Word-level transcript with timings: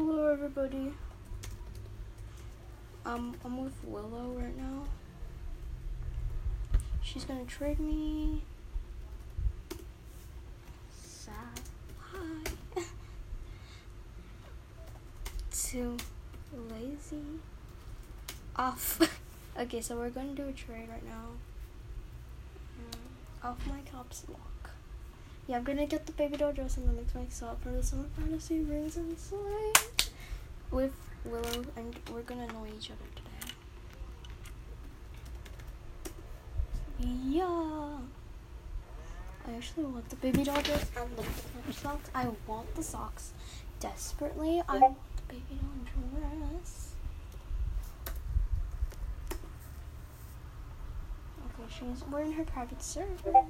Hello, 0.00 0.32
everybody. 0.32 0.92
Um, 3.04 3.34
I'm 3.44 3.64
with 3.64 3.74
Willow 3.82 4.32
right 4.36 4.56
now. 4.56 4.84
She's 7.02 7.24
gonna 7.24 7.44
trade 7.46 7.80
me. 7.80 8.44
Sad. 11.02 11.34
Hi. 12.12 12.44
to 15.50 15.96
lazy 16.70 17.40
off. 18.54 19.00
okay, 19.58 19.80
so 19.80 19.96
we're 19.96 20.10
gonna 20.10 20.32
do 20.32 20.46
a 20.46 20.52
trade 20.52 20.88
right 20.88 21.04
now. 21.04 21.30
Mm, 22.78 23.48
off 23.50 23.66
my 23.66 23.80
caps 23.80 24.22
lock. 24.28 24.57
Yeah, 25.48 25.56
I'm 25.56 25.64
gonna 25.64 25.86
get 25.86 26.04
the 26.04 26.12
baby 26.12 26.36
doll 26.36 26.52
dress 26.52 26.76
and 26.76 26.86
then 26.86 26.96
mix 26.96 27.14
myself 27.14 27.62
for 27.62 27.70
the 27.70 27.82
summer 27.82 28.04
fantasy 28.18 28.60
rings 28.60 28.98
inside 28.98 30.04
with 30.70 30.92
Willow, 31.24 31.64
and 31.74 31.96
we're 32.12 32.20
gonna 32.20 32.44
annoy 32.44 32.68
each 32.76 32.90
other 32.90 33.08
today. 33.16 33.54
Yeah. 36.98 37.96
I 39.46 39.52
actually 39.56 39.84
want 39.84 40.10
the 40.10 40.16
baby 40.16 40.44
doll 40.44 40.60
dress 40.60 40.90
and 40.94 41.08
the 41.16 41.72
socks. 41.72 42.10
I 42.14 42.26
want 42.46 42.74
the 42.74 42.82
socks 42.82 43.32
desperately. 43.80 44.62
I 44.68 44.76
want 44.76 44.98
the 45.16 45.22
baby 45.32 45.58
doll 45.62 46.20
dress. 46.60 46.94
Okay, 51.38 51.68
she's 51.70 52.04
we're 52.10 52.20
in 52.20 52.32
her 52.32 52.44
private 52.44 52.82
server. 52.82 53.46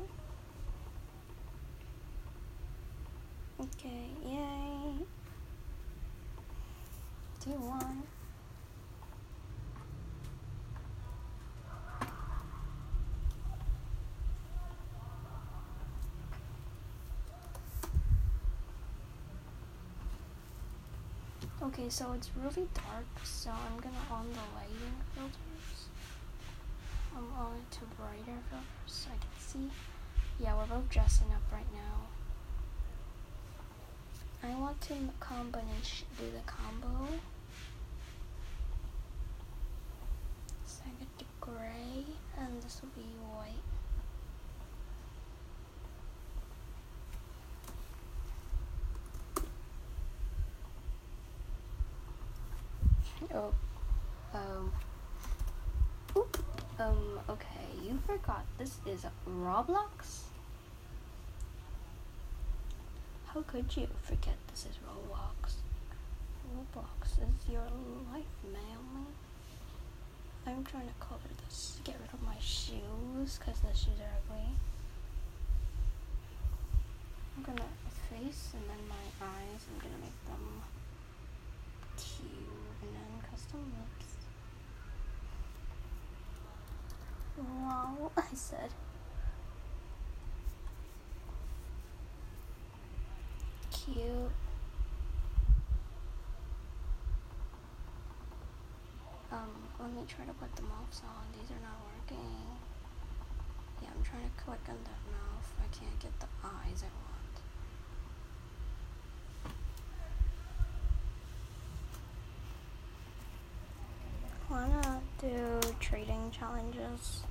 Okay, 21.69 21.91
so 21.91 22.13
it's 22.15 22.31
really 22.35 22.67
dark, 22.73 23.05
so 23.25 23.51
I'm 23.51 23.79
gonna 23.79 23.95
on 24.11 24.27
the 24.33 24.41
lighting 24.57 24.97
filters. 25.15 25.89
I'm 27.15 27.31
on 27.39 27.57
it 27.57 27.71
to 27.73 27.81
brighter 27.95 28.41
filters 28.49 28.87
so 28.87 29.11
I 29.11 29.19
can 29.19 29.39
see. 29.39 29.71
Yeah, 30.43 30.57
we're 30.57 30.65
both 30.65 30.89
dressing 30.89 31.27
up 31.27 31.43
right 31.53 31.71
now. 31.75 32.09
I 34.49 34.59
want 34.59 34.81
to 34.81 34.95
combination 35.21 36.07
do 36.19 36.25
the 36.31 36.41
combo. 36.51 37.07
So 40.65 40.85
I 40.87 40.91
get 40.99 41.19
the 41.19 41.25
gray 41.39 42.07
and 42.39 42.63
this 42.63 42.81
will 42.81 42.89
be 42.97 43.11
white. 43.37 43.68
Oh, 53.35 53.53
um, 54.33 54.73
oop, 56.17 56.39
um, 56.79 57.19
okay, 57.29 57.67
you 57.83 57.99
forgot 58.07 58.45
this 58.59 58.77
is 58.87 59.05
Roblox. 59.29 60.23
How 63.27 63.43
could 63.43 63.77
you 63.77 63.89
forget 64.03 64.37
this 64.51 64.67
is 64.67 64.79
Roblox? 64.87 65.55
Roblox 66.55 67.19
is 67.19 67.51
your 67.51 67.67
life, 68.13 68.25
man. 68.53 69.07
I'm 70.47 70.65
trying 70.65 70.87
to 70.87 70.95
color 71.01 71.21
this, 71.45 71.79
get 71.85 71.97
rid 72.01 72.13
of 72.13 72.23
my 72.23 72.39
shoes, 72.41 73.39
because 73.39 73.61
the 73.61 73.75
shoes 73.75 73.99
are 74.01 74.15
ugly. 74.31 74.47
I'm 77.37 77.43
gonna 77.43 77.69
face 78.09 78.53
and 78.55 78.63
then 78.71 78.89
my 78.89 79.27
eyes, 79.27 79.67
I'm 79.69 79.79
gonna 79.81 80.01
make 80.01 80.25
them 80.27 80.63
cute 81.97 82.58
and 82.83 82.91
then 82.95 83.31
custom 83.31 83.61
lips. 83.61 84.15
Wow, 87.37 88.11
I 88.17 88.35
said. 88.35 88.71
Cute. 93.71 94.05
Um, 99.31 99.51
let 99.79 99.93
me 99.93 100.03
try 100.09 100.25
to 100.25 100.33
put 100.33 100.55
the 100.57 100.63
mouths 100.63 101.03
on. 101.05 101.25
These 101.39 101.51
are 101.51 101.61
not 101.63 101.79
working. 101.85 102.35
Yeah, 103.83 103.89
I'm 103.95 104.03
trying 104.03 104.25
to 104.25 104.43
click 104.43 104.61
on 104.69 104.79
that 104.85 105.03
mouth. 105.13 105.49
I 105.61 105.69
can't 105.77 105.99
get 106.01 106.19
the 106.21 106.27
eyes. 106.45 106.83
Wanna 114.51 115.03
do 115.21 115.61
trading 116.29 116.33
challenges? 116.39 117.23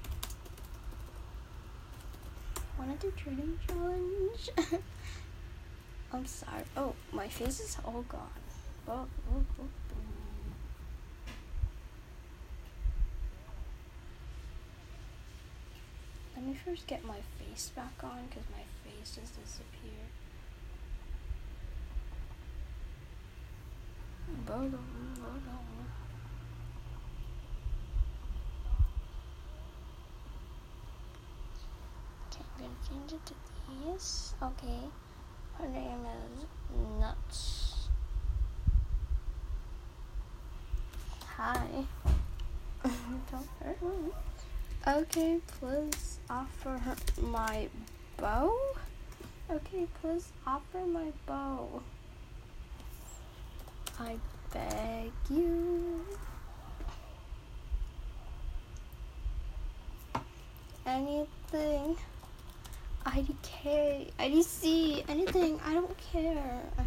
Wanna 2.78 2.96
do 3.00 3.12
trading 3.18 3.58
challenge? 3.68 4.50
I'm 6.14 6.26
sorry. 6.26 6.64
Oh, 6.76 6.94
my 7.12 7.28
face 7.28 7.60
is 7.60 7.78
all 7.84 8.04
gone. 8.08 8.22
Oh, 8.88 8.92
oh, 8.92 9.08
oh, 9.36 9.44
oh. 9.60 9.68
Let 16.36 16.46
me 16.46 16.54
first 16.54 16.88
get 16.88 17.04
my 17.04 17.18
face 17.40 17.72
back 17.76 18.04
on 18.04 18.28
because 18.30 18.46
my 18.52 18.64
face 18.84 19.16
just 19.16 19.42
disappeared. 19.42 20.14
Boom, 24.46 24.70
boom. 24.70 25.08
Okay, 32.30 32.44
I'm 32.56 32.62
gonna 32.62 32.77
change 32.88 33.14
it 33.14 33.26
to 33.26 33.34
these. 33.68 34.34
Okay. 34.42 34.80
Her 35.58 35.68
name 35.68 36.06
is 36.06 36.46
Nuts. 37.00 37.90
Hi. 41.36 41.86
Don't 42.84 43.48
hurt 43.62 43.82
me. 43.82 44.12
Okay, 44.88 45.40
please 45.60 46.20
offer 46.30 46.80
my 47.22 47.68
bow. 48.18 48.56
Okay, 49.50 49.88
please 50.02 50.32
offer 50.46 50.86
my 50.86 51.12
bow. 51.26 51.82
I 54.00 54.18
beg 54.54 55.12
you. 55.30 56.06
Anything. 60.86 61.98
IDK, 63.08 64.12
IDC, 64.20 65.04
anything. 65.08 65.60
I 65.66 65.74
don't 65.74 65.98
care. 66.12 66.62
I 66.78 66.84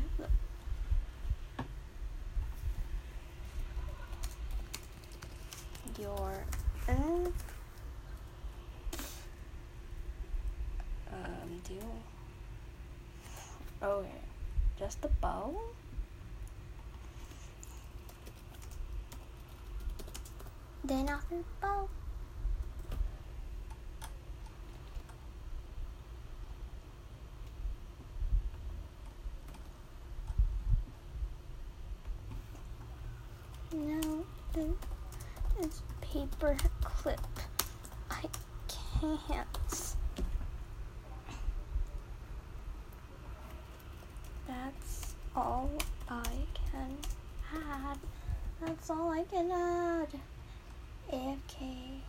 your 5.99 6.33
uh, 6.89 6.93
um 11.13 11.51
deal. 11.69 11.95
Okay, 13.83 14.09
just 14.79 15.01
the 15.03 15.09
bow. 15.21 15.55
Then 20.85 21.09
after 21.09 21.37
bow. 21.61 21.89
No, 33.73 34.25
the- 34.53 34.75
it's 35.61 35.83
paper 36.01 36.57
clip. 36.83 37.21
I 38.11 38.25
can't. 39.17 39.47
That's 44.47 45.15
all 45.35 45.71
I 46.09 46.29
can 46.55 46.97
add. 47.55 47.99
That's 48.61 48.91
all 48.91 49.11
I 49.11 49.23
can 49.25 49.51
add. 49.51 50.09
AFK. 51.13 52.01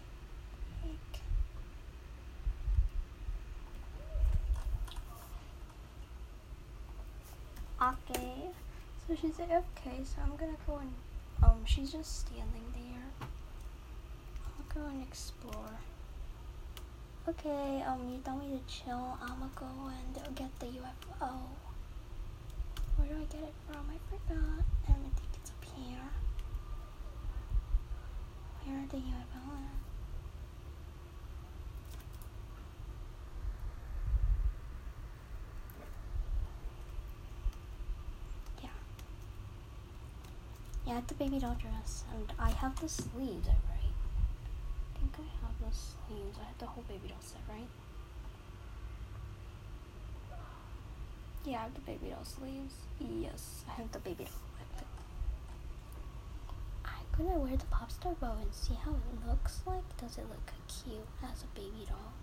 Okay, 7.82 8.52
so 9.08 9.16
So 9.16 9.16
she's 9.20 9.38
AFK, 9.38 10.06
so 10.06 10.22
I'm 10.24 10.36
gonna 10.36 10.58
go 10.68 10.78
and 10.78 10.94
um 11.44 11.66
she's 11.66 11.92
just 11.92 12.20
standing 12.20 12.66
there. 12.74 13.28
I'll 14.46 14.82
go 14.84 14.88
and 14.88 15.02
explore. 15.02 15.80
Okay, 17.30 17.84
um 17.88 18.10
you 18.12 18.20
tell 18.26 18.36
me 18.36 18.48
to 18.58 18.74
chill, 18.74 19.18
I'ma 19.22 19.48
go 19.56 19.66
and 19.88 20.36
get 20.36 20.50
the 20.60 20.66
UFO. 20.66 21.30
Where 22.98 23.08
do 23.08 23.16
I 23.16 23.26
get 23.26 23.44
it 23.44 23.54
from? 23.68 23.86
I 23.90 23.98
forgot. 24.10 24.66
I 24.88 24.92
think 24.92 25.32
it's 25.36 25.52
up 25.52 25.64
here. 25.76 26.10
Where 28.66 28.78
are 28.80 28.88
the 28.88 28.98
UFO 28.98 29.42
at? 29.54 29.82
Yeah. 38.64 38.70
Yeah, 40.88 41.02
the 41.08 41.14
baby 41.16 41.40
doll 41.40 41.56
dress. 41.62 42.04
And 42.14 42.34
I 42.40 42.50
have 42.52 42.80
the 42.82 42.90
sleeves. 42.90 43.48
The 45.72 45.78
sleeves. 45.78 46.38
I 46.42 46.46
have 46.48 46.58
the 46.60 46.66
whole 46.66 46.84
baby 46.88 47.08
doll 47.08 47.18
set, 47.22 47.42
right? 47.50 47.68
Yeah, 51.46 51.60
I 51.60 51.64
have 51.64 51.74
the 51.74 51.82
baby 51.82 52.10
doll 52.10 52.26
sleeves. 52.26 52.76
Yes, 53.00 53.64
I 53.68 53.72
have 53.82 53.92
the 53.92 54.00
baby 54.00 54.26
doll. 54.26 54.34
I'm 56.86 57.26
gonna 57.28 57.40
wear 57.40 57.58
the 57.58 57.66
pop 57.66 57.92
star 57.92 58.14
bow 58.20 58.36
and 58.42 58.54
see 58.54 58.74
how 58.74 58.92
it 58.92 59.28
looks 59.28 59.62
like. 59.66 59.84
Does 59.98 60.18
it 60.18 60.26
look 60.30 60.52
cute 60.68 61.08
as 61.24 61.44
a 61.44 61.48
baby 61.60 61.86
doll? 61.88 62.14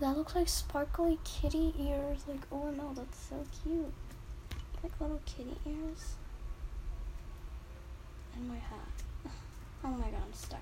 That 0.00 0.16
looks 0.16 0.34
like 0.34 0.48
sparkly 0.48 1.18
kitty 1.24 1.74
ears. 1.78 2.24
Like, 2.26 2.40
oh 2.50 2.70
no, 2.70 2.92
that's 2.94 3.18
so 3.18 3.44
cute. 3.62 3.92
Like 4.82 4.92
little 5.00 5.20
kitty 5.26 5.56
ears. 5.66 6.16
And 8.34 8.48
my 8.48 8.56
hat. 8.56 9.01
Oh 9.84 9.88
my 9.88 10.04
god, 10.10 10.20
I'm 10.24 10.32
stuck. 10.32 10.60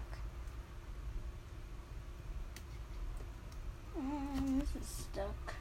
Um, 3.96 4.58
this 4.61 4.82
is 4.82 4.88
stuck. 4.88 5.55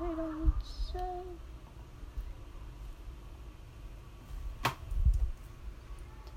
I 0.00 0.14
don't 0.14 0.52
say. 0.92 1.00
The 4.62 4.70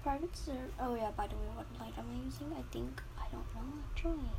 private 0.03 0.35
server. 0.35 0.59
Oh 0.79 0.95
yeah. 0.95 1.11
By 1.15 1.27
the 1.27 1.35
way, 1.35 1.49
what 1.55 1.65
light 1.79 1.93
am 1.97 2.05
I 2.09 2.25
using? 2.25 2.51
I 2.57 2.63
think 2.71 3.01
I 3.17 3.25
don't 3.31 3.45
know 3.55 3.73
actually. 3.91 4.31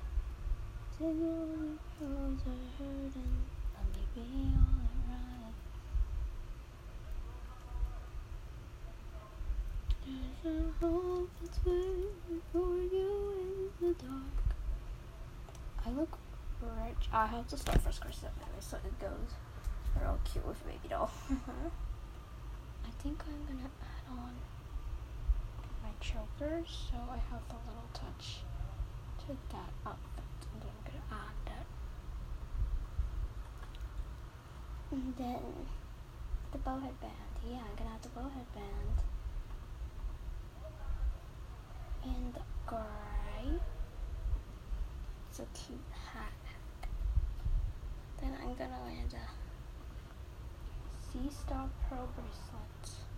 Single 0.98 1.78
rose 2.00 2.40
are 2.46 2.62
hurting. 2.78 3.36
Let 3.74 3.86
me 3.94 4.02
be 4.14 4.22
alright. 4.58 5.54
There's 10.44 10.56
a 10.56 10.84
hope 10.84 11.30
that's 11.40 11.58
waiting 11.64 12.42
for 12.52 12.76
you 12.76 13.70
in 13.80 13.88
the 13.88 13.94
dark. 13.94 14.44
I 15.86 15.90
look 15.90 16.18
rich. 16.60 17.08
I 17.12 17.26
have 17.26 17.46
to 17.48 17.56
start 17.56 17.80
first 17.80 18.00
course 18.00 18.18
that 18.18 18.36
way, 18.38 18.60
so 18.60 18.76
it 18.78 18.98
goes 19.00 19.34
real 20.00 20.18
cute 20.24 20.46
with 20.46 20.64
baby 20.66 20.88
doll. 20.88 21.10
I 21.30 22.90
think 23.02 23.22
I'm 23.26 23.56
gonna 23.56 23.70
add 23.82 24.10
on 24.10 24.34
choker, 26.02 26.64
so 26.66 26.96
I 27.08 27.19
have 27.31 27.46
a 27.49 27.58
little 27.70 27.88
touch 27.94 28.43
to 29.20 29.37
that 29.54 29.70
outfit, 29.87 30.25
and 30.52 30.62
then 30.62 30.70
I'm 30.75 30.82
gonna 30.84 31.06
add 31.12 31.38
that. 31.46 31.66
And 34.90 35.14
then 35.16 35.66
the 36.50 36.58
bow 36.58 36.81
headband. 36.81 37.12
Yeah, 37.49 37.58
I'm 37.58 37.76
gonna 37.78 37.94
add 37.94 38.02
the 38.02 38.08
bow 38.08 38.28
headband. 38.34 38.99
And 42.05 42.34
the 42.34 42.40
gray. 42.66 43.60
It's 45.31 45.38
a 45.38 45.46
cute 45.55 45.78
hat. 46.12 46.32
Then 48.20 48.37
I'm 48.43 48.55
gonna 48.55 48.81
wear 48.84 49.05
the 49.08 49.26
Sea 51.12 51.31
Star 51.31 51.69
Pearl 51.88 52.08
bracelet. 52.16 53.11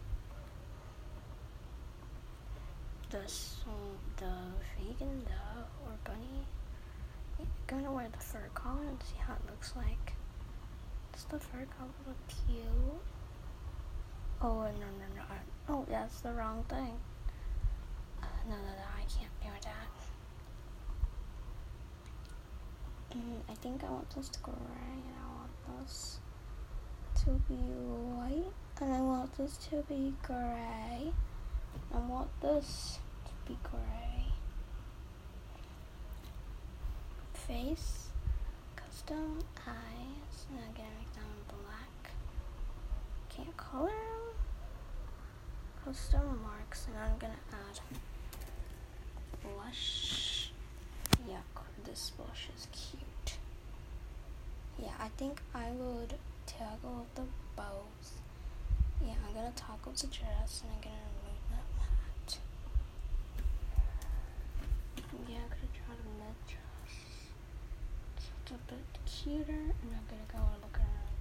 The 3.15 3.21
the 4.17 4.33
vegan 4.75 5.23
the 5.25 5.63
or 5.87 5.95
bunny. 6.03 6.43
I'm 7.39 7.47
gonna 7.69 7.93
wear 7.93 8.09
the 8.11 8.19
fur 8.19 8.51
collar 8.55 8.83
and 8.83 9.01
see 9.05 9.19
how 9.25 9.35
it 9.35 9.41
looks 9.49 9.73
like. 9.77 10.15
Does 11.13 11.23
the 11.27 11.39
fur 11.39 11.65
collar 11.79 11.93
look 12.09 12.17
cute? 12.27 13.01
Oh 14.43 14.63
no 14.63 14.89
no 14.99 15.07
no! 15.15 15.23
Oh, 15.69 15.87
that's 15.89 16.23
the 16.23 16.33
wrong 16.33 16.65
thing. 16.69 16.99
Uh, 18.21 18.27
no 18.49 18.57
no 18.57 18.63
no! 18.63 18.89
I 18.97 19.03
can't 19.03 19.31
do 19.41 19.49
that. 19.63 19.89
Mm, 23.17 23.39
I 23.49 23.55
think 23.55 23.85
I 23.85 23.91
want 23.91 24.11
this 24.11 24.29
to 24.29 24.41
go 24.41 24.51
gray 24.51 24.99
and 25.07 25.15
I 25.23 25.27
want 25.37 25.87
this 25.87 26.19
to 27.23 27.31
be 27.49 27.55
white 27.55 28.53
and 28.81 28.93
I 28.93 29.01
want 29.01 29.39
this 29.39 29.57
to 29.71 29.85
be 29.89 30.15
gray. 30.25 31.13
I 31.93 31.99
want 32.09 32.29
this 32.41 32.99
be 33.47 33.57
gray. 33.63 34.27
Face, 37.35 38.09
custom 38.77 39.39
eyes, 39.67 40.47
and 40.51 40.59
I'm 40.61 40.73
gonna 40.75 40.89
make 40.99 41.13
them 41.15 41.25
black. 41.49 42.13
Can't 43.29 43.57
color 43.57 43.89
them. 43.89 44.35
Custom 45.85 46.41
marks, 46.43 46.87
and 46.87 46.97
I'm 46.97 47.19
gonna 47.19 47.35
add 47.53 47.81
blush. 49.43 50.51
Yeah, 51.29 51.41
this 51.85 52.13
blush 52.17 52.49
is 52.57 52.69
cute. 52.73 53.37
Yeah, 54.79 54.93
I 55.01 55.09
think 55.17 55.41
I 55.55 55.71
would 55.71 56.15
toggle 56.47 57.07
the 57.15 57.23
bows. 57.57 58.21
Yeah, 59.05 59.15
I'm 59.27 59.35
gonna 59.35 59.53
toggle 59.55 59.93
the 59.93 60.07
dress 60.07 60.63
and 60.63 60.73
I'm 60.73 60.81
gonna 60.81 60.97
remove 61.23 61.43
that 61.51 61.67
hat. 61.81 62.39
Yeah, 65.27 65.37
I'm 65.37 65.49
gonna 65.49 65.73
try 65.73 65.95
dress. 66.47 66.95
So 68.19 68.29
it's 68.43 68.51
a 68.51 68.59
bit 68.69 68.85
cuter 69.07 69.53
and 69.53 69.91
I'm 69.91 70.05
gonna 70.09 70.29
go 70.31 70.39
and 70.53 70.63
look 70.63 70.79
around. 70.79 71.15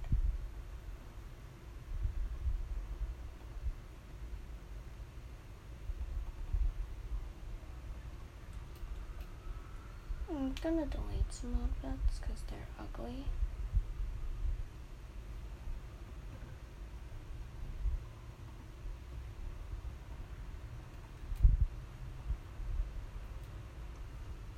I'm 10.30 10.54
gonna 10.62 10.86
delete 10.86 11.32
some 11.32 11.54
of 11.54 11.84
outfits 11.84 12.18
because 12.20 12.42
they're 12.48 12.68
ugly. 12.78 13.24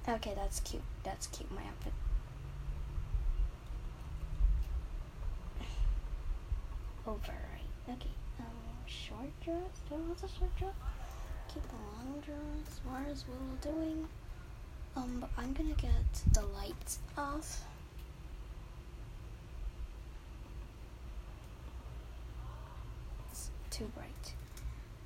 Okay, 0.09 0.33
that's 0.37 0.61
cute. 0.61 0.83
That's 1.03 1.27
cute, 1.29 1.51
my 1.51 1.63
outfit. 1.63 1.93
Over, 7.07 7.33
right? 7.33 7.95
Okay, 7.95 8.11
um, 8.41 8.47
short 8.87 9.31
dress? 9.45 9.81
Do 9.89 9.95
I 9.97 9.99
want 9.99 10.19
a 10.19 10.29
short 10.29 10.57
dress? 10.57 10.75
Keep 11.53 11.63
the 11.69 11.75
long 11.75 12.21
dress. 12.25 12.81
What 12.85 13.09
is 13.13 13.25
Willow 13.27 13.75
doing? 13.75 14.09
Um, 14.97 15.19
but 15.21 15.31
I'm 15.37 15.53
gonna 15.53 15.75
get 15.75 15.91
the 16.33 16.43
lights 16.43 16.99
off. 17.19 17.65
It's 23.31 23.51
too 23.71 23.91
bright. 23.95 24.35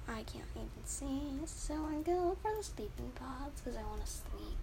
I 0.09 0.23
can't 0.23 0.45
even 0.57 0.69
see, 0.85 1.33
so 1.47 1.75
I'm 1.75 2.03
gonna 2.03 2.29
look 2.29 2.43
for 2.43 2.55
the 2.57 2.63
sleeping 2.63 3.13
pods 3.15 3.61
because 3.61 3.77
I 3.79 3.83
want 3.83 4.05
to 4.05 4.11
sleep. 4.11 4.59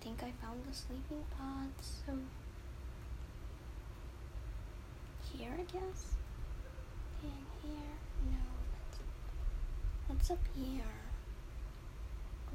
I 0.00 0.04
think 0.16 0.32
I 0.32 0.46
found 0.46 0.60
the 0.64 0.74
sleeping 0.74 1.24
pods, 1.36 2.02
so 2.06 2.12
here 5.32 5.50
I 5.52 5.62
guess. 5.62 6.14
And 7.22 7.32
here, 7.62 7.96
no, 8.30 8.38
what's 10.06 10.30
up 10.30 10.38
here? 10.54 10.82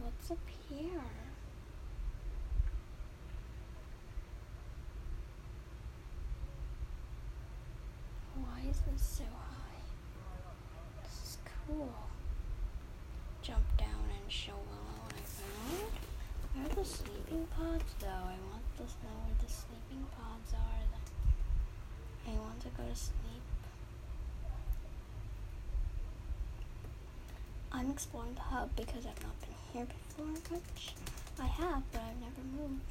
What's 0.01 0.31
up 0.31 0.37
here? 0.69 1.01
Why 8.35 8.69
is 8.69 8.77
is 8.95 9.01
so 9.01 9.23
high. 9.23 9.83
This 11.03 11.13
is 11.23 11.37
cool. 11.67 11.93
Jump 13.41 13.77
down 13.77 13.87
and 14.19 14.31
show 14.31 14.53
Willow. 14.53 15.10
Where 16.61 16.69
are 16.69 16.75
the 16.75 16.85
sleeping 16.85 17.47
pods 17.57 17.95
though? 17.99 18.07
I 18.07 18.37
want 18.51 18.61
to 18.77 18.83
know 18.83 19.17
where 19.25 19.33
the 19.43 19.51
sleeping 19.51 20.05
pods 20.15 20.53
are. 20.53 22.31
I 22.31 22.37
want 22.37 22.59
to 22.61 22.67
go 22.77 22.83
to 22.87 22.95
sleep. 22.95 23.41
I'm 27.71 27.89
exploring 27.89 28.35
the 28.35 28.41
hub 28.41 28.75
because 28.75 29.07
I've 29.07 29.23
not 29.23 29.41
been 29.41 29.57
here 29.73 29.87
before 29.87 30.27
much. 30.27 30.93
I 31.39 31.47
have, 31.47 31.81
but 31.91 32.01
I've 32.01 32.21
never 32.21 32.43
moved. 32.55 32.83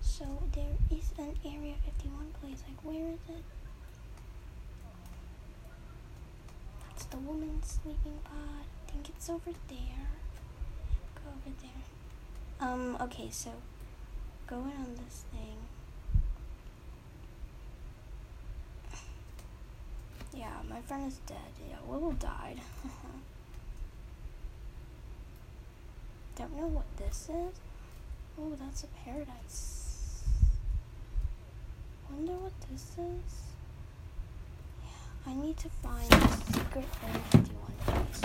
So 0.00 0.26
there 0.52 0.74
is 0.90 1.12
an 1.18 1.36
Area 1.44 1.74
51 1.84 2.32
place. 2.40 2.64
Like, 2.66 2.84
where 2.84 3.12
is 3.12 3.20
it? 3.28 3.44
That's 6.88 7.04
the 7.04 7.18
woman's 7.18 7.78
sleeping 7.80 8.18
pod. 8.24 8.66
I 8.88 8.90
think 8.90 9.08
it's 9.08 9.30
over 9.30 9.52
there. 9.68 10.21
Um, 12.62 12.96
okay, 13.00 13.28
so 13.28 13.50
going 14.46 14.62
on 14.62 14.94
this 14.94 15.24
thing. 15.32 15.56
Yeah, 20.32 20.60
my 20.70 20.80
friend 20.82 21.08
is 21.08 21.18
dead. 21.26 21.38
Yeah, 21.68 21.78
Willow 21.88 22.12
died. 22.12 22.60
Don't 26.36 26.56
know 26.56 26.68
what 26.68 26.84
this 26.96 27.28
is. 27.28 27.58
Oh, 28.40 28.54
that's 28.60 28.84
a 28.84 28.86
paradise. 29.04 30.22
Wonder 32.12 32.34
what 32.34 32.52
this 32.70 32.92
is. 32.92 33.42
Yeah, 34.84 35.32
I 35.32 35.34
need 35.34 35.56
to 35.56 35.68
find 35.68 36.08
the 36.08 36.28
secret 36.52 36.86
Area 37.02 37.22
51 37.32 37.72
place. 37.84 38.20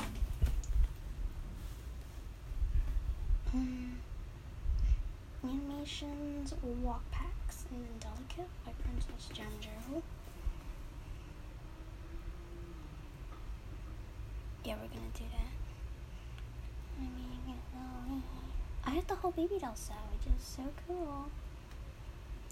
Hmm. 3.51 3.87
Animations, 5.44 6.53
walk 6.84 7.03
packs, 7.12 7.65
and 7.72 7.84
then 7.84 7.98
delicate 8.00 8.50
by 8.65 8.72
Princess 8.84 9.29
Janjo. 9.34 10.01
Yeah, 14.65 14.75
we're 14.82 14.89
gonna 14.89 15.13
do 15.13 15.24
that. 15.32 15.53
I 16.98 17.01
mean, 17.03 17.53
I 18.86 18.89
have 18.91 19.08
the 19.08 19.15
whole 19.15 19.32
baby 19.32 19.60
doll 19.60 19.75
set, 19.75 19.96
which 20.12 20.27
is 20.34 20.44
so 20.44 20.63
cool. 20.88 21.29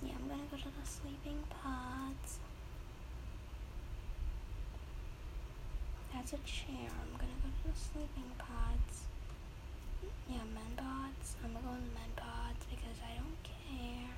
Yeah, 0.04 0.14
I'm 0.20 0.28
gonna 0.30 0.44
go 0.52 0.58
to 0.58 0.64
the 0.64 0.86
sleeping 0.86 1.44
pods. 1.50 2.40
That's 6.14 6.34
a 6.34 6.38
chair. 6.46 6.90
I'm 7.02 7.18
gonna 7.18 7.40
go 7.44 7.50
to 7.50 7.68
the 7.68 7.78
sleeping 7.78 8.32
pods. 8.38 9.08
Yeah, 10.30 10.38
men 10.54 10.72
pods. 10.78 11.36
I'm 11.44 11.54
gonna 11.54 11.66
go 11.66 11.72
in 11.74 11.82
the 11.82 11.94
men 11.94 12.12
pods 12.16 12.66
because 12.70 12.98
I 13.04 13.16
don't 13.18 13.44
care. 13.44 14.10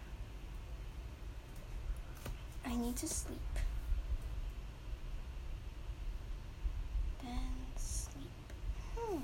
I 2.66 2.76
need 2.76 2.96
to 2.98 3.08
sleep. 3.08 3.38
Then 7.24 7.56
sleep. 7.76 8.54
Hmm. 8.96 9.18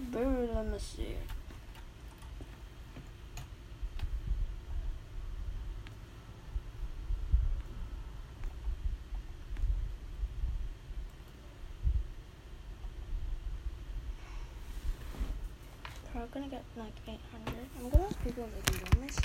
Very 0.00 0.46
let 0.48 0.66
me 0.70 0.78
see. 0.78 1.16
We're 16.14 16.26
gonna 16.26 16.41
get 16.52 16.64
like 16.76 16.92
800. 17.08 17.54
I'm 17.80 17.88
gonna 17.88 18.04
ask 18.04 18.22
people 18.22 18.44
if 18.44 18.66
they 18.66 18.78
can 18.78 18.92
join 18.92 19.06
this. 19.06 19.18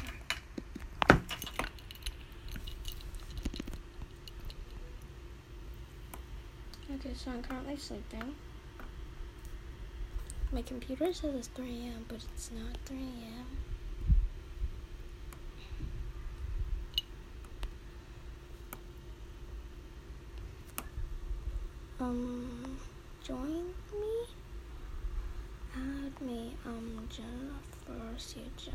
Okay, 6.96 7.14
so 7.14 7.32
I'm 7.32 7.44
currently 7.44 7.76
sleeping. 7.76 8.34
My 10.54 10.62
computer 10.62 11.14
says 11.14 11.36
it's 11.36 11.48
3 11.50 11.66
a.m., 11.66 12.06
but 12.08 12.20
it's 12.34 12.50
not 12.52 12.78
3 12.86 12.98
a.m. 12.98 13.46
Um, 22.00 22.78
join 23.22 23.66
me? 23.92 24.28
Add 25.76 26.22
me, 26.22 26.54
um, 26.66 27.08
Jennifer 27.10 28.18
Seattle. 28.18 28.74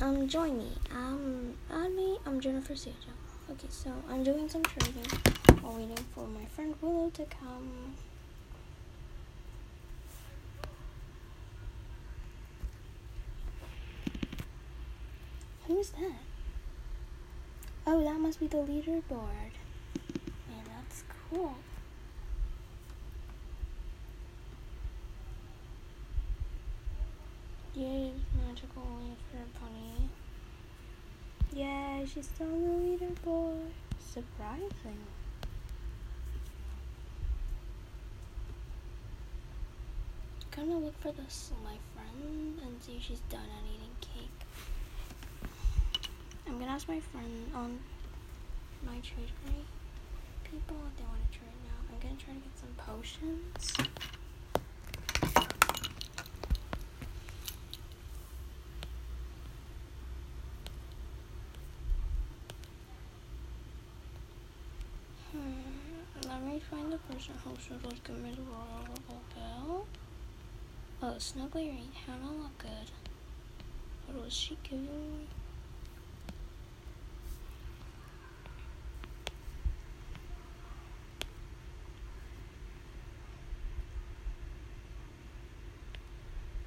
Um, 0.00 0.19
join 0.30 0.56
me. 0.56 0.68
Um, 0.94 1.54
add 1.72 1.92
me, 1.92 2.16
I'm 2.24 2.40
Jennifer 2.40 2.76
Seattle. 2.76 3.14
Okay, 3.50 3.66
so 3.68 3.90
I'm 4.08 4.22
doing 4.22 4.48
some 4.48 4.62
trading 4.62 5.04
while 5.60 5.74
waiting 5.74 5.98
for 6.14 6.24
my 6.28 6.44
friend 6.44 6.72
Willow 6.80 7.10
to 7.10 7.24
come. 7.24 7.96
Who's 15.66 15.90
that? 15.90 16.20
Oh, 17.88 18.04
that 18.04 18.20
must 18.20 18.38
be 18.38 18.46
the 18.46 18.58
leaderboard. 18.58 19.56
Man, 20.46 20.64
that's 20.68 21.02
cool. 21.28 21.56
Yay, 27.74 28.12
magical 28.46 28.82
for 29.32 29.60
bunny. 29.60 30.08
Yeah, 32.00 32.06
she's 32.06 32.24
still 32.24 32.46
on 32.46 32.62
the 32.62 33.04
leaderboard. 33.04 33.58
Surprising. 33.98 34.96
Gonna 40.56 40.78
look 40.78 40.98
for 41.02 41.12
this 41.12 41.52
my 41.62 41.76
friend 41.94 42.58
and 42.64 42.82
see 42.82 42.96
if 42.96 43.02
she's 43.02 43.20
done 43.28 43.40
at 43.42 43.64
eating 43.74 43.94
cake. 44.00 45.50
I'm 46.46 46.58
gonna 46.58 46.70
ask 46.70 46.88
my 46.88 47.00
friend 47.00 47.50
on 47.54 47.78
my 48.86 48.94
trade 49.00 49.30
people 50.50 50.76
if 50.88 50.96
they 50.96 51.04
want 51.04 51.20
to 51.30 51.38
trade 51.38 51.50
now. 51.66 51.92
I'm 51.92 52.00
gonna 52.00 52.14
try 52.16 52.32
to 52.32 52.40
get 52.40 52.58
some 52.58 52.74
potions. 52.78 53.76
Hmm, 65.32 66.28
let 66.28 66.42
me 66.42 66.60
find 66.70 66.89
the 66.89 66.89
person 67.08 67.34
who 67.44 67.50
should 67.60 67.84
like 67.84 68.08
a 68.08 68.12
mid-roll 68.12 69.20
bell. 69.34 69.86
Oh, 71.02 71.14
Snuggly 71.18 71.68
ain't 71.68 71.94
Hannah 72.06 72.32
look 72.32 72.58
good. 72.58 72.90
What 74.06 74.24
was 74.24 74.32
she 74.32 74.56
giving 74.62 74.84
me? 74.84 75.26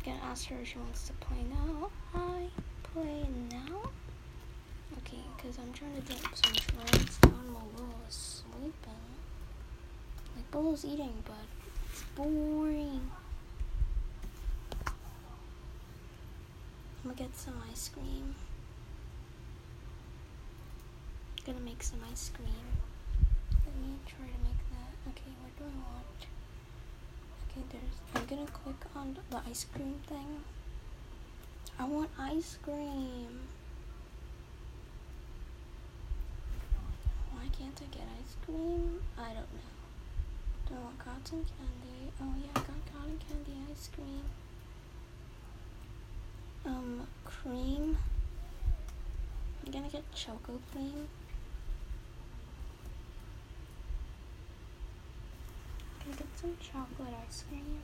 Gonna 0.03 0.19
ask 0.23 0.47
her 0.47 0.57
if 0.61 0.67
she 0.67 0.77
wants 0.77 1.07
to 1.07 1.13
play 1.13 1.37
now. 1.49 1.89
I 2.13 2.47
play 2.83 3.25
now. 3.51 3.89
Okay, 4.97 5.23
because 5.37 5.57
I'm 5.59 5.71
trying 5.71 5.95
to 5.95 6.01
get 6.01 6.19
some 6.19 6.53
trades 6.53 7.17
down 7.17 7.53
while 7.53 7.67
Will 7.77 7.95
is 8.07 8.43
sleeping. 8.43 9.22
Like 10.35 10.53
Will's 10.53 10.85
eating, 10.85 11.13
but 11.25 11.45
it's 11.91 12.03
boring. 12.15 13.11
I'm 17.03 17.11
gonna 17.11 17.15
get 17.15 17.35
some 17.35 17.61
ice 17.71 17.89
cream. 17.89 18.35
Gonna 21.45 21.59
make 21.59 21.83
some 21.83 21.99
ice 22.09 22.31
cream. 22.33 22.47
Let 23.65 23.75
me 23.75 23.95
try 24.07 24.25
to 24.25 24.39
make 24.47 24.61
that. 24.71 24.93
Okay, 25.09 25.31
what 25.41 25.57
do 25.57 25.65
I 25.65 25.75
want? 25.91 26.19
Okay, 27.49 27.63
there's. 27.71 27.95
I'm 28.15 28.25
gonna 28.25 28.49
click 28.51 28.81
on 28.95 29.17
the 29.29 29.41
ice 29.49 29.65
cream 29.73 29.95
thing. 30.07 30.43
I 31.77 31.85
want 31.85 32.09
ice 32.17 32.57
cream. 32.63 33.41
Why 37.33 37.45
can't 37.57 37.81
I 37.81 37.95
get 37.95 38.07
ice 38.21 38.35
cream? 38.45 39.01
I 39.17 39.27
don't 39.27 39.53
know. 39.53 39.72
I 40.73 40.83
want 40.83 40.97
cotton 40.97 41.45
candy. 41.45 42.11
Oh 42.19 42.33
yeah, 42.41 42.49
I 42.51 42.59
got 42.59 42.93
cotton 42.93 43.19
candy 43.27 43.59
ice 43.71 43.89
cream. 43.93 44.23
Um, 46.65 47.07
cream. 47.25 47.97
I'm 49.65 49.71
gonna 49.71 49.89
get 49.89 50.03
choco 50.15 50.59
cream. 50.71 51.07
I'm 55.99 56.05
gonna 56.05 56.17
get 56.17 56.27
some 56.39 56.57
chocolate 56.59 57.13
ice 57.27 57.43
cream. 57.47 57.79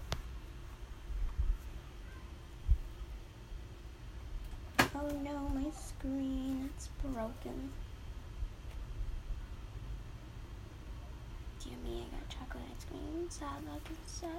Oh 4.96 5.08
no, 5.24 5.50
my 5.53 5.69
screen, 5.72 6.69
it's 6.75 6.89
broken. 7.03 7.72
Sad 13.29 13.48
sad. 14.05 14.29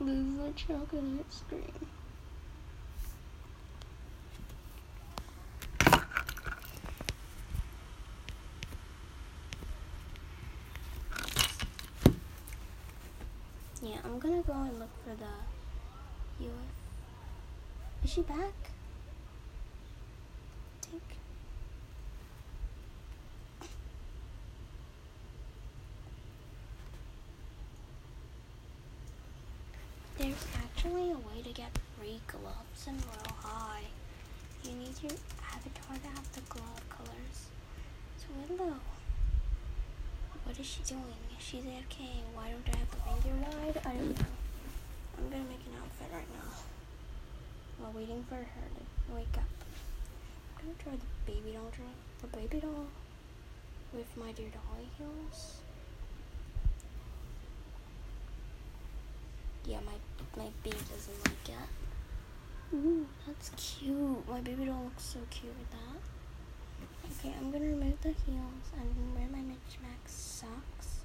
This 0.00 0.08
is 0.08 0.38
a 0.38 0.52
chocolate 0.52 1.26
cream. 1.48 1.86
Yeah, 13.82 13.96
I'm 14.04 14.18
gonna 14.18 14.42
go 14.42 14.52
and 14.52 14.78
look 14.78 14.90
for 15.04 15.14
the 15.16 16.44
UF. 16.44 16.52
Is 18.04 18.10
she 18.10 18.20
back? 18.22 18.52
Take. 20.82 21.00
There's 30.18 30.46
actually 30.62 31.12
a 31.12 31.14
way 31.14 31.40
to 31.42 31.52
get 31.54 31.70
free 31.98 32.20
gloves 32.26 32.86
in 32.86 32.92
Royal 32.96 33.36
High. 33.40 33.84
You 34.62 34.72
need 34.72 35.02
your 35.02 35.12
avatar 35.42 35.96
to 35.96 36.08
have 36.08 36.32
the 36.34 36.42
glove 36.42 36.82
colors. 36.90 37.48
So 38.18 38.26
hello. 38.46 38.74
What 40.80 40.88
is 40.88 40.88
she 40.88 40.94
doing? 40.94 41.04
She's 41.38 41.62
AFK. 41.62 42.08
Why 42.32 42.48
don't 42.48 42.64
I 42.64 42.78
have 42.78 42.90
the 42.90 42.96
reindeer 43.04 43.36
wide? 43.44 43.76
I 43.84 43.92
don't 43.96 44.18
know. 44.18 44.26
I'm 45.18 45.28
gonna 45.28 45.44
make 45.44 45.60
an 45.68 45.76
outfit 45.76 46.08
right 46.10 46.24
now. 46.32 46.48
While 47.78 47.92
waiting 47.92 48.24
for 48.26 48.36
her 48.36 48.44
to 48.44 49.14
wake 49.14 49.36
up. 49.36 49.44
I'm 50.56 50.64
gonna 50.64 50.78
try 50.82 50.92
the 50.92 51.30
baby 51.30 51.52
doll 51.52 51.68
dress. 51.68 52.00
The 52.22 52.28
baby 52.28 52.60
doll 52.60 52.86
with 53.92 54.16
my 54.16 54.32
dear 54.32 54.48
dolly 54.48 54.88
heels. 54.96 55.60
Yeah, 59.66 59.80
my 59.84 60.42
my 60.42 60.48
baby 60.64 60.78
doesn't 60.78 61.26
like 61.26 61.48
it. 61.60 62.74
Ooh, 62.74 63.06
that's 63.26 63.50
cute. 63.50 64.26
My 64.26 64.40
baby 64.40 64.64
doll 64.64 64.84
looks 64.84 65.04
so 65.04 65.18
cute 65.28 65.52
with 65.58 65.70
that. 65.72 66.00
Okay, 67.10 67.34
I'm 67.38 67.50
gonna 67.50 67.64
remove 67.64 68.00
the 68.02 68.10
heels 68.10 68.70
I'm 68.72 68.86
gonna 68.88 69.14
wear 69.16 69.28
my 69.32 69.42
Mitch 69.42 69.78
Max 69.82 70.12
socks. 70.12 71.00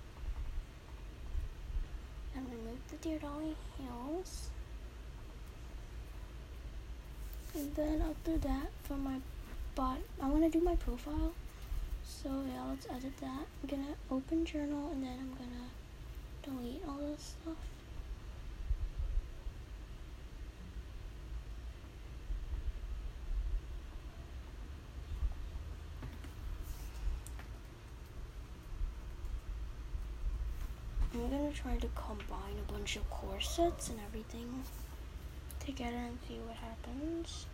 And 2.35 2.45
remove 2.49 2.79
the 2.89 2.97
Dear 2.97 3.17
Dolly 3.17 3.55
heels. 3.77 4.49
And 7.55 7.73
then 7.75 8.01
after 8.01 8.37
that, 8.37 8.67
for 8.83 8.97
my 8.97 9.19
bot, 9.73 9.99
I 10.21 10.27
want 10.27 10.43
to 10.43 10.59
do 10.59 10.63
my 10.63 10.75
profile. 10.75 11.33
So 12.03 12.29
yeah, 12.29 12.63
let's 12.69 12.87
edit 12.87 13.17
that. 13.21 13.45
I'm 13.63 13.69
gonna 13.69 13.95
open 14.11 14.45
journal 14.45 14.91
and 14.91 15.03
then 15.03 15.17
I'm 15.19 15.33
gonna 15.33 15.69
delete 16.43 16.83
all 16.87 16.97
this 16.97 17.33
stuff. 17.41 17.57
I'm 31.55 31.63
gonna 31.63 31.79
try 31.79 31.87
to 31.87 31.95
combine 31.95 32.55
a 32.67 32.71
bunch 32.71 32.95
of 32.95 33.09
corsets 33.09 33.89
and 33.89 33.99
everything 34.07 34.63
together 35.59 35.95
and 35.95 36.17
see 36.27 36.39
what 36.45 36.55
happens. 36.57 37.45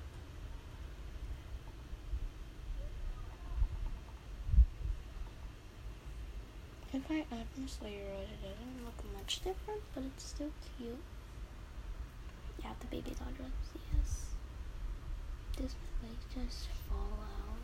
If 6.93 7.09
I 7.09 7.19
add 7.31 7.47
this 7.57 7.77
layer, 7.81 8.01
it 8.01 8.41
doesn't 8.41 8.85
look 8.85 9.03
much 9.17 9.37
different, 9.43 9.81
but 9.93 10.03
it's 10.03 10.25
still 10.25 10.51
cute. 10.77 10.97
Yeah, 12.61 12.71
the 12.79 12.87
baby 12.87 13.15
doll 13.17 13.27
yes. 13.95 14.25
This 15.57 15.75
might 16.01 16.45
just 16.45 16.67
fall 16.89 17.19
out. 17.21 17.61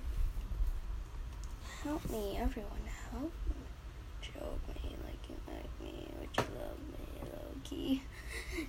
Help 1.83 2.09
me, 2.09 2.37
everyone, 2.39 2.81
help 3.11 3.31
me. 3.49 3.66
Joke 4.33 4.59
me 4.83 4.95
like 5.05 5.29
you 5.29 5.35
like 5.47 5.81
me, 5.81 6.07
would 6.19 6.29
you 6.37 6.43
love 6.59 6.79
me, 6.91 7.29
low 7.31 7.51
key. 7.63 8.01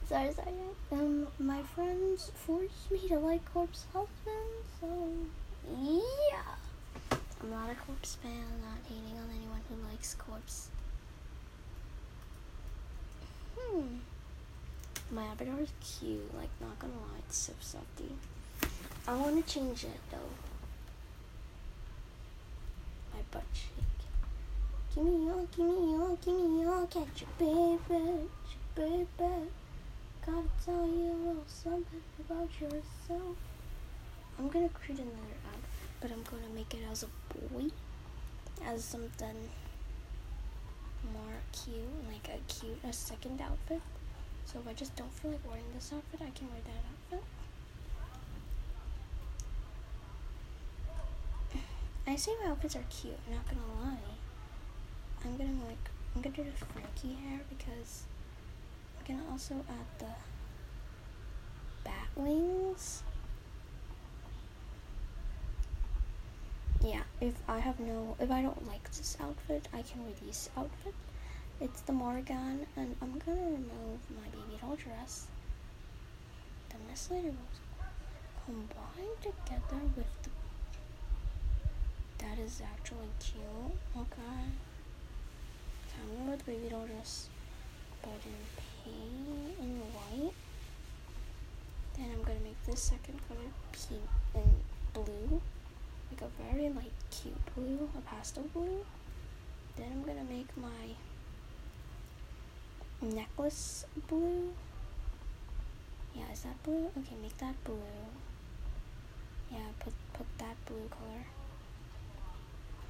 sorry, 0.09 0.33
sorry. 0.37 0.53
Um, 0.93 1.29
my 1.39 1.63
friends 1.75 2.33
forced 2.35 2.91
me 2.91 3.09
to 3.09 3.19
like 3.19 3.45
Corpse 3.53 3.87
Husband, 3.93 4.65
so 4.81 4.87
yeah. 5.81 7.19
I'm 7.41 7.51
not 7.51 7.71
a 7.71 7.75
Corpse 7.75 8.17
fan, 8.17 8.33
I'm 8.33 8.61
not 8.63 8.79
hating 8.89 9.17
on 9.19 9.31
anyone 9.31 9.61
who 9.69 9.89
likes 9.91 10.15
Corpse. 10.15 10.69
Hmm. 13.59 13.99
My 15.11 15.25
avatar 15.25 15.61
is 15.61 15.73
cute, 15.81 16.35
like, 16.37 16.51
not 16.61 16.79
gonna 16.79 16.93
lie, 16.95 17.19
it's 17.21 17.37
so 17.37 17.53
softy. 17.61 18.15
I 19.07 19.15
wanna 19.15 19.43
change 19.43 19.85
it 19.85 20.01
though. 20.11 20.19
My 23.15 23.21
butt. 23.31 23.45
Give 24.99 25.07
me 25.07 25.27
your, 25.27 25.47
give 25.57 25.65
me 25.65 25.93
your, 25.93 26.17
give 26.17 26.35
me 26.35 26.61
your, 26.63 26.87
catch 26.89 27.23
your 27.23 27.31
baby, 27.39 28.29
baby. 28.75 29.07
Gotta 30.27 30.49
tell 30.65 30.89
you 30.89 31.13
a 31.13 31.19
little 31.25 31.45
something 31.47 32.03
about 32.19 32.51
yourself. 32.61 33.37
I'm 34.37 34.49
gonna 34.49 34.69
create 34.71 34.99
another 34.99 35.39
app, 35.55 35.63
but 36.01 36.11
I'm 36.11 36.25
gonna 36.25 36.53
make 36.53 36.75
it 36.75 36.81
as 36.91 37.05
a 37.05 37.07
boy, 37.33 37.67
as 38.67 38.83
something 38.83 39.49
more 41.13 41.39
cute, 41.53 41.77
like 42.09 42.29
a 42.35 42.41
cute, 42.53 42.79
a 42.83 42.93
second 42.93 43.41
outfit. 43.41 43.81
So 44.47 44.59
if 44.59 44.67
I 44.67 44.73
just 44.73 44.97
don't 44.97 45.13
feel 45.13 45.31
like 45.31 45.49
wearing 45.49 45.63
this 45.77 45.93
outfit, 45.95 46.27
I 46.27 46.37
can 46.37 46.49
wear 46.51 46.61
that 46.65 47.19
outfit. 47.21 47.25
I 52.05 52.17
say 52.17 52.33
my 52.43 52.51
outfits 52.51 52.75
are 52.75 52.85
cute, 52.91 53.15
not 53.31 53.47
gonna 53.47 53.81
lie. 53.81 54.18
I'm 55.25 55.37
gonna 55.37 55.65
like, 55.67 55.91
I'm 56.15 56.23
gonna 56.23 56.37
do 56.37 56.45
the 56.45 56.65
Frankie 56.67 57.15
hair 57.23 57.41
because 57.49 58.05
I'm 58.99 59.17
gonna 59.17 59.31
also 59.31 59.55
add 59.69 59.99
the 59.99 60.15
bat 61.85 62.09
wings. 62.17 63.03
Yeah, 66.81 67.03
if 67.21 67.35
I 67.49 67.59
have 67.59 67.81
no, 67.81 68.17
if 68.21 68.31
I 68.31 68.43
don't 68.43 68.67
like 68.69 68.85
this 68.93 69.17
outfit, 69.21 69.69
I 69.73 69.83
can 69.83 70.05
release 70.05 70.49
outfit. 70.57 70.95
It's 71.61 71.81
the 71.83 71.93
Morgan, 71.93 72.67
and 72.77 72.95
I'm 73.03 73.19
gonna 73.27 73.43
remove 73.43 74.01
my 74.15 74.29
baby 74.31 74.59
doll 74.61 74.77
dress. 74.77 75.27
The 76.69 76.77
Miss 76.89 77.11
Lady 77.11 77.29
Rose 77.29 77.61
combined 78.45 79.21
together 79.21 79.83
with 79.97 80.07
the. 80.23 80.31
That 82.19 82.39
is 82.39 82.63
actually 82.63 83.09
cute. 83.19 83.79
Okay. 83.97 84.68
I'm 86.01 86.17
gonna 86.17 86.29
wear 86.29 86.37
the 86.37 86.45
baby 86.45 86.69
doll 86.69 86.87
dress, 86.87 87.29
but 88.03 88.11
in 88.25 88.39
pink 88.85 89.59
and 89.61 89.81
white. 89.95 90.35
Then 91.97 92.11
I'm 92.15 92.23
gonna 92.23 92.41
make 92.45 92.63
this 92.65 92.81
second 92.81 93.21
color 93.27 93.51
pink 93.73 94.09
and 94.35 94.55
blue, 94.93 95.41
like 96.11 96.23
a 96.23 96.31
very 96.43 96.69
like 96.71 96.93
cute 97.11 97.55
blue, 97.55 97.89
a 97.97 98.01
pastel 98.03 98.45
blue. 98.55 98.85
Then 99.77 99.87
I'm 99.93 100.03
gonna 100.03 100.29
make 100.29 100.49
my 100.57 100.95
necklace 103.01 103.85
blue. 104.09 104.53
Yeah, 106.15 106.33
is 106.33 106.43
that 106.43 106.63
blue? 106.63 106.91
Okay, 106.99 107.17
make 107.23 107.37
that 107.39 107.55
blue. 107.65 107.79
Yeah, 109.51 109.59
put 109.81 109.95
put 110.13 110.27
that 110.39 110.57
blue 110.67 110.89
color. 110.91 111.25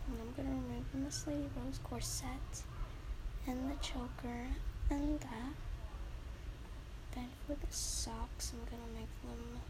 And 0.06 0.16
I'm 0.20 0.32
gonna 0.36 0.54
remove 0.54 0.84
the 0.92 0.98
Miss 0.98 1.26
Lady 1.26 1.48
Rose 1.56 1.78
corset 1.84 2.62
and 3.48 3.70
the 3.70 3.76
choker 3.76 4.46
and 4.90 5.20
that. 5.20 5.54
Then 7.14 7.28
for 7.46 7.54
the 7.54 7.72
socks, 7.72 8.52
I'm 8.52 8.64
gonna 8.70 8.92
make 8.94 9.08
them 9.22 9.60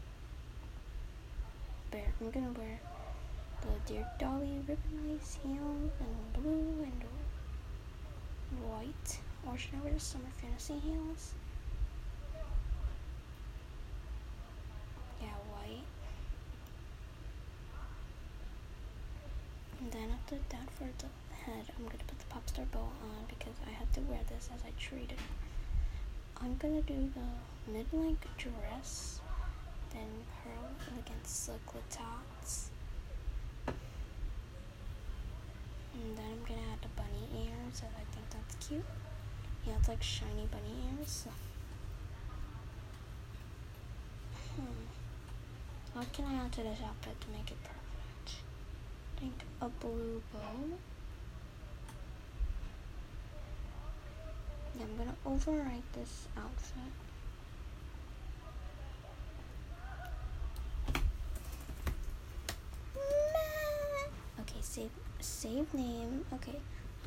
bear. 1.89 2.13
I'm 2.19 2.29
gonna 2.29 2.51
wear 2.59 2.79
the 3.61 3.93
Dear 3.93 4.05
Dolly 4.19 4.59
ribbon 4.67 5.07
lace 5.07 5.39
heels 5.41 5.91
and 5.99 6.33
blue 6.33 6.83
and 6.83 7.03
white. 8.67 9.19
Or 9.47 9.57
should 9.57 9.75
I 9.75 9.83
wear 9.83 9.93
the 9.93 9.99
Summer 9.99 10.25
Fantasy 10.41 10.79
heels? 10.79 11.33
Yeah, 15.21 15.27
white. 15.53 15.87
And 19.79 19.91
then 19.93 20.09
after 20.11 20.35
that, 20.49 20.69
for 20.71 20.89
the 20.97 21.07
head, 21.45 21.65
I'm 21.77 21.85
gonna 21.85 22.03
put 22.07 22.19
the 22.19 22.25
pop 22.25 22.47
star 22.49 22.65
bow 22.71 22.79
on 22.79 23.25
because 23.27 23.55
I 23.67 23.71
have 23.71 23.91
to 23.93 24.01
wear 24.01 24.19
this 24.29 24.49
as 24.53 24.61
I 24.65 24.71
treat 24.79 25.11
it. 25.11 25.19
I'm 26.41 26.55
gonna 26.57 26.81
do 26.81 27.09
the 27.13 27.71
mid-length 27.71 28.27
dress, 28.37 29.19
then 29.91 30.25
pearl 30.43 30.71
against 30.99 31.45
silk 31.45 31.59
tots. 31.89 32.69
And 35.93 36.17
then 36.17 36.25
I'm 36.31 36.43
gonna 36.47 36.67
add 36.71 36.81
the 36.81 36.89
bunny 36.95 37.27
ears, 37.45 37.81
and 37.81 37.93
I 37.95 38.05
think 38.13 38.29
that's 38.29 38.67
cute. 38.67 38.85
Yeah, 39.65 39.73
it's 39.79 39.89
like 39.89 40.01
shiny 40.01 40.47
bunny 40.51 40.75
ears. 40.97 41.27
Hmm. 44.55 44.87
What 45.93 46.13
can 46.13 46.25
I 46.25 46.45
add 46.45 46.51
to 46.53 46.63
this 46.63 46.79
outfit 46.85 47.19
to 47.21 47.27
make 47.29 47.51
it 47.51 47.57
perfect? 47.63 48.43
I 49.17 49.19
think 49.19 49.33
a 49.61 49.67
blue 49.67 50.21
bow. 50.31 50.77
Yeah, 54.79 54.85
I'm 54.85 54.95
gonna 54.97 55.15
overwrite 55.25 55.81
this 55.93 56.27
outfit. 56.37 56.93
Okay, 64.39 64.61
save 64.61 64.89
save 65.19 65.73
name. 65.73 66.25
Okay, 66.33 66.55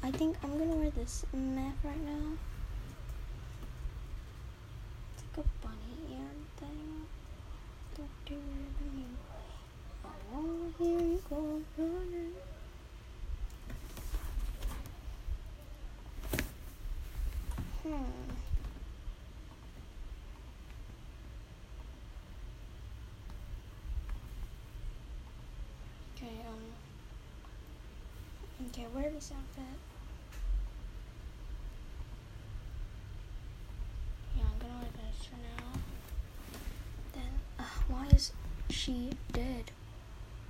I 0.03 0.11
think 0.11 0.37
I'm 0.43 0.59
gonna 0.59 0.75
wear 0.75 0.91
this 0.91 1.25
map 1.33 1.75
right 1.83 2.05
now. 2.05 2.37
It's 5.15 5.25
like 5.37 5.47
a 5.47 5.67
bunny 5.67 6.17
ear 6.17 6.29
thing. 6.59 7.07
Don't 7.97 8.09
do 8.27 8.35
it 8.35 8.41
anyway. 8.83 9.07
Oh, 10.35 10.73
here 10.79 11.01
you 11.01 11.23
go 11.29 11.61
running. 11.79 12.33
Hmm. 17.83 18.05
Okay, 26.17 26.37
um. 26.49 26.63
Okay, 28.83 28.91
wear 28.97 29.11
this 29.13 29.31
outfit. 29.31 29.65
Yeah, 34.37 34.43
I'm 34.43 34.59
gonna 34.59 34.81
wear 34.81 34.91
this 34.97 35.25
for 35.27 35.37
now. 35.37 35.81
Then, 37.13 37.31
uh, 37.61 37.63
why 37.87 38.07
is 38.09 38.33
she 38.71 39.11
dead? 39.33 39.71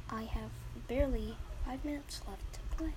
I 0.09 0.23
have 0.23 0.51
barely 0.88 1.37
five 1.66 1.85
minutes 1.85 2.23
left 2.27 2.55
to 2.55 2.61
play. 2.77 2.95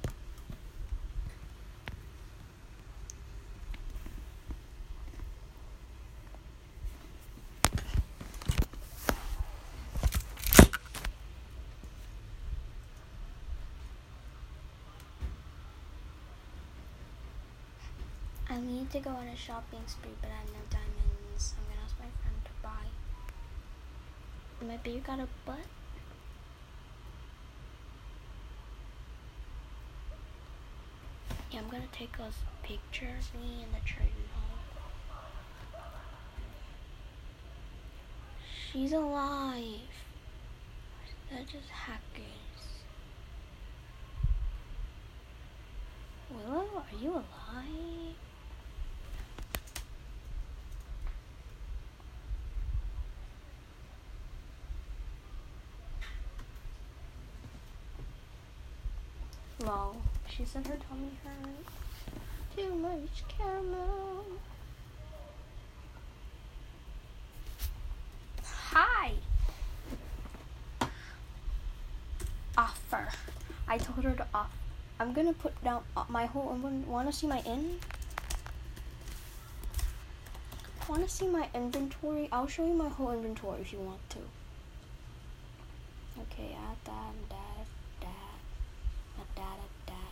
I 18.47 18.59
need 18.85 18.91
to 18.91 18.99
go 18.99 19.09
on 19.15 19.27
a 19.27 19.35
shopping 19.35 19.79
spree, 19.87 20.11
but 20.21 20.29
I 20.29 20.35
have 20.35 20.47
no 20.49 20.59
diamonds. 20.69 21.55
I'm 21.57 21.65
gonna 21.65 21.81
ask 21.83 21.95
my 21.97 22.05
friend 22.21 22.37
to 22.45 22.51
buy. 22.61 22.85
Maybe 24.61 24.91
you 24.91 25.01
got 25.01 25.19
a 25.19 25.27
butt? 25.43 25.57
Yeah, 31.51 31.61
I'm 31.61 31.69
gonna 31.69 31.85
take 31.91 32.13
a 32.19 32.29
picture 32.61 33.09
of 33.17 33.41
me 33.41 33.63
in 33.63 33.71
the 33.71 33.83
trading 33.85 34.29
hall. 34.35 34.59
She's 38.71 38.93
alive. 38.93 39.89
They're 41.31 41.43
just 41.43 41.69
hackers. 41.69 42.83
Willow, 46.29 46.67
are 46.75 47.01
you 47.01 47.11
alive? 47.13 48.15
She 60.35 60.43
said 60.45 60.67
her 60.67 60.77
tummy 60.89 61.11
hurt. 61.23 61.65
Too 62.55 62.75
much 62.75 63.23
caramel. 63.27 64.25
Hi. 68.43 69.13
Offer. 72.57 73.07
I 73.67 73.77
told 73.77 74.03
her 74.03 74.13
to 74.13 74.27
off. 74.33 74.51
I'm 74.99 75.13
gonna 75.13 75.33
put 75.33 75.61
down 75.63 75.83
uh, 75.95 76.03
my 76.09 76.25
whole. 76.25 76.49
I'm 76.49 76.87
want 76.87 77.09
to 77.09 77.13
see 77.13 77.27
my 77.27 77.39
in. 77.45 77.79
Want 80.87 81.03
to 81.03 81.09
see 81.09 81.27
my 81.27 81.49
inventory? 81.55 82.29
I'll 82.31 82.47
show 82.47 82.65
you 82.65 82.73
my 82.73 82.89
whole 82.89 83.11
inventory 83.11 83.59
if 83.61 83.73
you 83.73 83.79
want 83.79 84.07
to. 84.11 84.19
Okay, 86.21 86.55
add 86.55 86.77
that 86.85 87.09
and 87.09 87.29
that, 87.29 87.65
add 88.01 89.27
that, 89.35 89.57
add 89.57 89.65
that, 89.87 90.05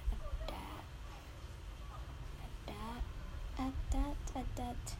add 2.44 2.56
that, 2.66 3.04
add 3.60 3.74
that, 3.92 4.40
add 4.40 4.53
that. 4.64 4.96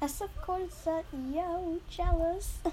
As 0.00 0.20
of 0.20 0.36
course 0.40 0.86
uh, 0.86 1.02
that 1.02 1.04
yo 1.34 1.80
jealous. 1.90 2.58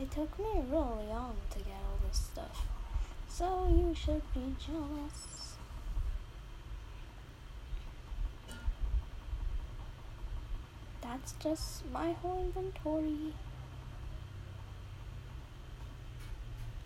it 0.00 0.10
took 0.10 0.38
me 0.38 0.62
really 0.70 1.06
long 1.08 1.36
to 1.50 1.58
get 1.58 1.74
all 1.74 1.98
this 2.06 2.18
stuff. 2.18 2.66
So 3.28 3.68
you 3.68 3.94
should 3.94 4.22
be 4.34 4.54
jealous. 4.58 5.56
That's 11.00 11.32
just 11.42 11.90
my 11.90 12.12
whole 12.12 12.44
inventory. 12.44 13.34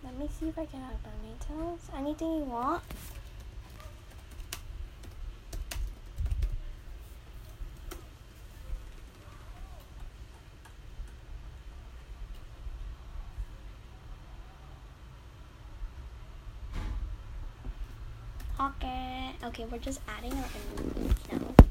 Let 0.05 0.19
me 0.19 0.29
see 0.39 0.49
if 0.49 0.59
I 0.59 0.67
can 0.67 0.83
add 0.83 1.05
details. 1.39 1.81
Anything 1.97 2.33
you 2.37 2.45
want? 2.45 2.83
Okay. 18.61 19.33
Okay, 19.43 19.67
we're 19.71 19.79
just 19.79 20.01
adding 20.09 20.33
our 20.33 20.45
ingredients 20.79 21.23
now. 21.33 21.64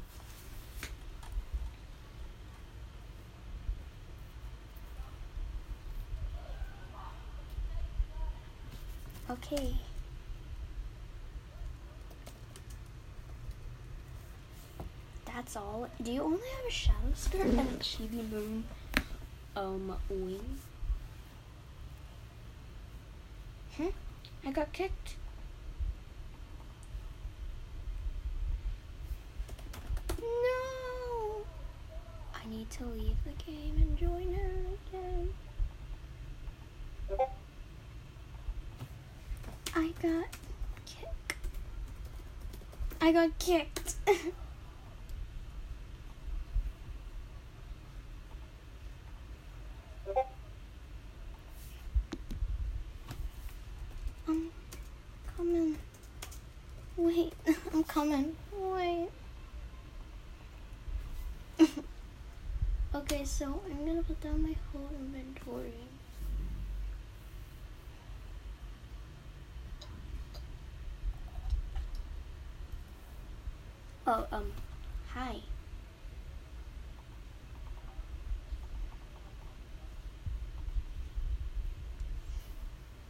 Okay. 9.52 9.74
That's 15.26 15.54
all. 15.56 15.88
Do 16.02 16.10
you 16.10 16.22
only 16.22 16.38
have 16.38 16.66
a 16.66 16.70
shadow 16.70 17.12
skirt 17.14 17.42
and 17.42 17.58
a 17.58 17.78
chibi 17.78 18.30
moon 18.30 18.64
um 19.54 19.94
wing? 20.08 20.58
Hmm? 23.76 23.88
I 24.46 24.50
got 24.50 24.72
kicked. 24.72 25.16
No! 30.20 31.42
I 32.34 32.48
need 32.48 32.70
to 32.70 32.84
leave 32.86 33.16
the 33.24 33.44
game 33.44 33.74
and 33.76 33.98
join 33.98 34.32
her 34.32 34.52
again. 34.88 35.34
I 39.84 39.88
got 40.00 40.24
kicked. 40.86 41.36
I 43.02 43.12
got 43.12 43.38
kicked. 43.38 43.96
I'm 54.26 54.50
coming. 55.36 55.76
Wait, 56.96 57.34
I'm 57.74 57.84
coming. 57.84 58.34
Wait. 58.58 59.08
Okay, 62.94 63.24
so 63.24 63.60
I'm 63.68 63.84
gonna 63.84 64.04
put 64.04 64.20
down 64.20 64.40
my 64.40 64.54
whole 64.72 64.88
inventory. 64.98 65.72
Oh, 74.06 74.26
um, 74.32 74.52
hi. 75.14 75.36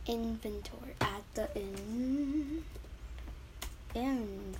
Inventory 0.06 0.94
at 1.00 1.22
the 1.34 1.48
in. 1.56 2.62
Inv. 3.96 4.56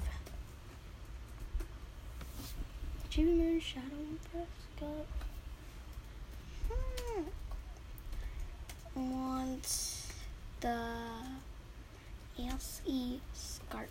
Junior 3.11 3.61
Shadow 3.61 3.85
Prescott. 4.33 5.07
Hmm. 6.69 7.23
Want 8.97 9.69
the 10.61 10.79
SE 12.59 13.21
skirt. 13.35 13.89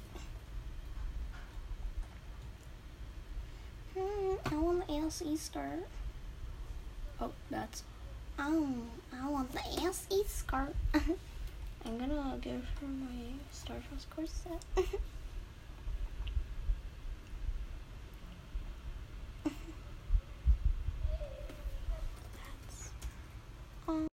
Hmm, 3.98 4.36
I 4.54 4.58
want 4.58 4.88
the 4.88 4.94
SE 5.10 5.36
skirt. 5.36 5.88
Oh, 7.20 7.32
that's. 7.50 7.82
Um, 8.38 8.88
I 9.12 9.28
want 9.28 9.52
the 9.52 9.62
SE 9.92 10.24
skirt. 10.28 10.76
I'm 10.94 11.98
gonna 11.98 12.38
go 12.40 12.62
for 12.80 12.86
my 12.86 13.34
Star 13.52 13.78
corset. 14.16 14.64